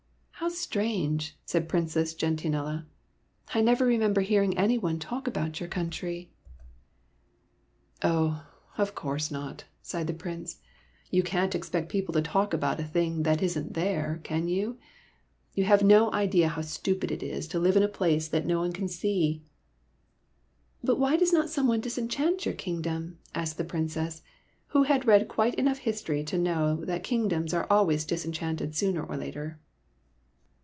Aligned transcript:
"How 0.41 0.49
strange!" 0.49 1.37
said 1.45 1.69
Princess 1.69 2.15
Gentianella." 2.15 2.87
I 3.53 3.61
never 3.61 3.85
remember 3.85 4.21
hearing 4.21 4.57
any 4.57 4.75
one 4.75 4.97
talk 4.97 5.27
about 5.27 5.59
your 5.59 5.69
country." 5.69 6.31
8o 8.01 8.01
SOMEBODY 8.01 8.17
ELSE'S 8.17 8.33
PRINCE'' 8.33 8.89
Of 8.89 8.95
course 8.95 9.29
not," 9.29 9.63
sighed 9.83 10.07
the 10.07 10.15
Prince; 10.15 10.57
you 11.11 11.21
can't 11.21 11.53
expect 11.53 11.89
people 11.91 12.11
to 12.13 12.23
talk 12.23 12.55
about 12.55 12.79
a 12.79 12.83
thing 12.83 13.21
that 13.21 13.43
is 13.43 13.55
n't 13.55 13.75
there, 13.75 14.19
can 14.23 14.47
you? 14.47 14.79
You 15.53 15.65
have 15.65 15.83
no 15.83 16.11
idea 16.11 16.47
how 16.47 16.61
stupid 16.63 17.11
it 17.11 17.21
is 17.21 17.47
to 17.49 17.59
live 17.59 17.77
in 17.77 17.83
a 17.83 17.87
place 17.87 18.27
that 18.27 18.47
no 18.47 18.57
one 18.61 18.73
can 18.73 18.87
see. 18.87 19.43
V" 19.43 19.43
But 20.85 20.99
why 20.99 21.17
does 21.17 21.31
not 21.31 21.51
someone 21.51 21.81
disenchant 21.81 22.47
your 22.47 22.55
kingdom?" 22.55 23.19
asked 23.35 23.59
the 23.59 23.63
Princess, 23.63 24.23
who 24.69 24.81
had 24.83 25.05
read 25.05 25.27
quite 25.27 25.53
enough 25.53 25.77
history 25.77 26.23
to 26.23 26.37
know 26.39 26.83
that 26.85 27.03
kingdoms 27.03 27.53
are 27.53 27.67
always 27.69 28.05
disenchanted 28.05 28.75
sooner 28.75 29.03
or 29.03 29.15
later. 29.17 29.59